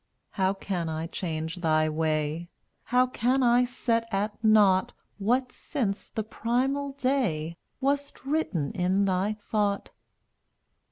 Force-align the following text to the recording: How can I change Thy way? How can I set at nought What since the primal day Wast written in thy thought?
How 0.31 0.55
can 0.55 0.89
I 0.89 1.05
change 1.05 1.57
Thy 1.57 1.87
way? 1.87 2.49
How 2.85 3.05
can 3.05 3.43
I 3.43 3.65
set 3.65 4.07
at 4.11 4.43
nought 4.43 4.93
What 5.19 5.51
since 5.51 6.09
the 6.09 6.23
primal 6.23 6.93
day 6.93 7.55
Wast 7.81 8.25
written 8.25 8.71
in 8.71 9.05
thy 9.05 9.33
thought? 9.51 9.91